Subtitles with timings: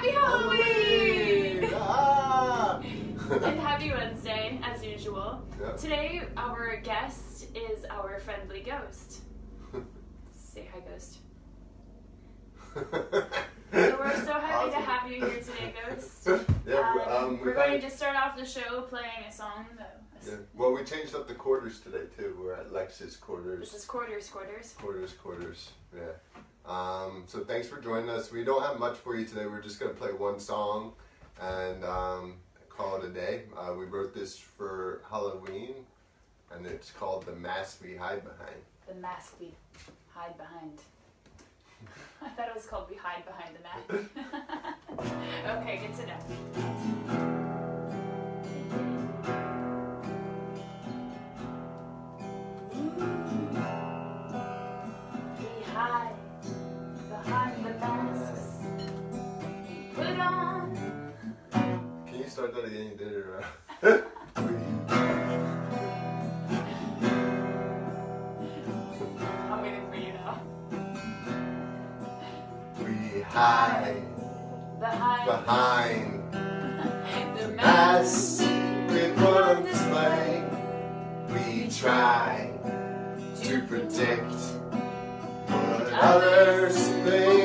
[0.00, 1.70] Happy Halloween!
[1.74, 2.80] Ah!
[2.80, 5.46] and happy Wednesday, as usual.
[5.60, 5.72] Yeah.
[5.72, 9.20] Today, our guest is our friendly ghost.
[10.32, 11.18] Say hi, ghost.
[12.72, 12.82] So
[13.72, 16.26] we're so happy to have you here today, Ghost.
[16.66, 19.66] yeah, Um, um, we're going to start off the show playing a song.
[19.76, 20.36] That, Yeah.
[20.54, 22.38] Well, we changed up the quarters today too.
[22.42, 23.70] We're at Lex's quarters.
[23.70, 24.74] This is quarters, quarters.
[24.78, 25.72] Quarters, quarters.
[25.94, 26.00] Yeah.
[26.70, 28.30] Um, so thanks for joining us.
[28.30, 29.46] We don't have much for you today.
[29.46, 30.92] We're just gonna play one song
[31.42, 32.34] and um,
[32.68, 33.42] call it a day.
[33.56, 35.74] Uh, we wrote this for Halloween,
[36.52, 38.56] and it's called "The Mask We Hide Behind."
[38.86, 39.52] The mask we
[40.14, 40.78] hide behind.
[42.22, 44.06] I thought it was called We Hide Behind the Mask.
[45.58, 46.59] okay, good to know.
[62.40, 62.90] Can you start that again?
[62.90, 64.04] You did it right.
[69.50, 70.40] I'm waiting for you now.
[72.78, 74.02] we hide
[74.80, 76.32] Behind behind
[77.38, 78.40] the mask.
[78.40, 80.44] we put on display.
[81.28, 82.50] We try
[83.42, 84.32] to predict
[85.50, 87.39] what others think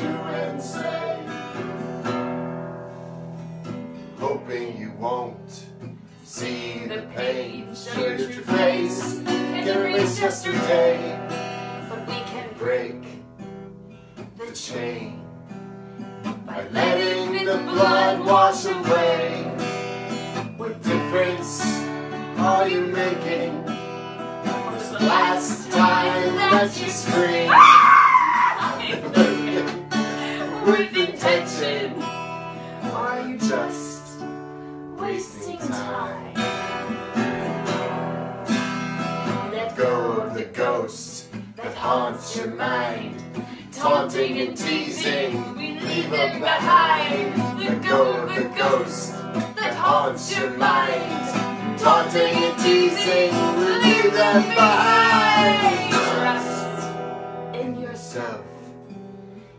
[0.00, 1.18] all and say.
[4.18, 5.66] Hoping you won't
[6.24, 7.74] see the pain.
[7.74, 9.20] Show your face.
[9.24, 11.18] Can erase yesterday.
[11.88, 13.02] but we can Break
[14.38, 15.20] the chain
[16.46, 19.42] by letting the blood wash away.
[20.56, 21.60] What difference
[22.38, 23.64] are you making?
[23.64, 27.71] Was the last time that you screamed?
[39.82, 41.26] Go of the ghost
[41.56, 43.20] that haunts your mind,
[43.72, 45.56] taunting and teasing.
[45.56, 47.36] Leave them behind.
[47.58, 49.12] Let go of the ghost
[49.56, 53.32] that haunts your mind, taunting and teasing.
[53.82, 55.92] Leave them behind.
[55.92, 56.80] Trust
[57.54, 57.92] in yourself.
[57.92, 58.44] Yourself,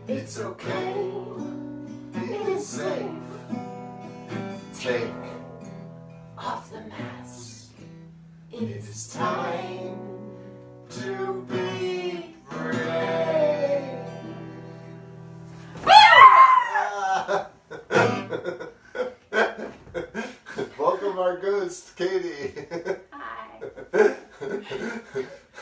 [0.08, 1.10] it's okay.
[2.14, 3.10] It is safe.
[4.78, 5.23] Take
[21.64, 22.52] Welcome our ghost, Katie.
[23.10, 23.60] Hi.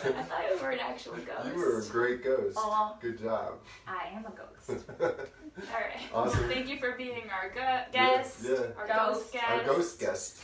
[0.05, 1.47] I thought you were an actual ghost.
[1.47, 2.57] you were a great ghost.
[2.59, 2.95] Aw.
[3.01, 3.55] Good job.
[3.87, 4.85] I am a ghost.
[5.01, 6.03] All right.
[6.13, 6.49] Awesome.
[6.49, 8.41] Thank you for being our gu- guest.
[8.45, 8.55] yeah.
[8.77, 9.33] Our Ghost.
[9.33, 9.45] ghost guest.
[9.51, 10.39] Our ghost guest.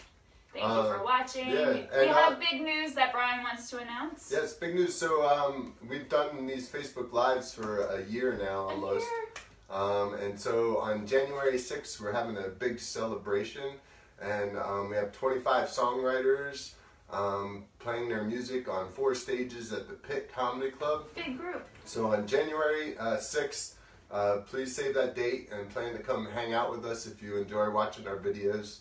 [0.52, 1.48] Thank you Uh, for watching.
[1.48, 4.30] yeah, we and, have uh, big news that Brian wants to announce.
[4.32, 4.94] Yes, big news.
[4.94, 9.06] So um, we've done these Facebook Lives for a year now A almost.
[9.06, 9.76] year.
[9.76, 13.72] Um, and so on January 6th, we're having a big celebration.
[14.20, 16.72] And um, we have 25 songwriters
[17.10, 21.06] um, playing their music on four stages at the Pit Comedy Club.
[21.14, 21.66] Big group.
[21.84, 23.74] So on January uh, 6th,
[24.10, 27.36] uh, please save that date and plan to come hang out with us if you
[27.36, 28.78] enjoy watching our videos.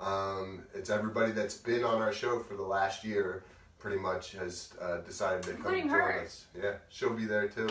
[0.00, 3.44] Um, it's everybody that's been on our show for the last year
[3.78, 6.20] pretty much has uh, decided to come Including join her.
[6.20, 6.46] us.
[6.60, 7.68] Yeah, she'll be there too.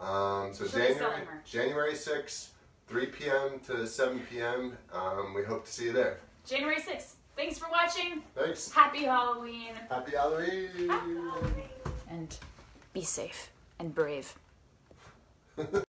[0.00, 1.22] Um, so She'll January.
[1.44, 2.48] January 6th,
[2.88, 3.60] 3 p.m.
[3.66, 4.76] to 7 p.m.
[4.92, 6.18] Um, we hope to see you there.
[6.44, 7.14] January 6th.
[7.36, 8.22] Thanks for watching.
[8.34, 8.70] Thanks.
[8.70, 9.74] Happy Halloween.
[9.88, 10.88] Happy Halloween.
[10.88, 11.68] Happy Halloween.
[12.10, 12.36] And
[12.92, 14.34] be safe and brave.